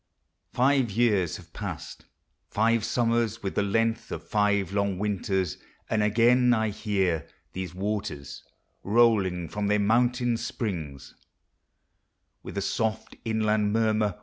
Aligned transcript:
Five 0.51 0.89
years 0.89 1.37
have 1.37 1.53
past; 1.53 2.05
five 2.49 2.83
summers, 2.83 3.43
with 3.43 3.53
the 3.53 3.61
length 3.61 4.11
Of 4.11 4.27
five 4.27 4.73
long 4.73 4.97
winters! 4.97 5.57
and 5.91 6.01
again 6.01 6.49
1 6.49 6.71
hear 6.71 7.27
These 7.53 7.75
waters,* 7.75 8.43
rolling 8.81 9.47
from 9.47 9.67
their 9.67 9.77
mountain 9.77 10.37
springs 10.37 11.13
With 12.41 12.57
a 12.57 12.63
soft 12.63 13.15
inland 13.23 13.73
murmur. 13.73 14.19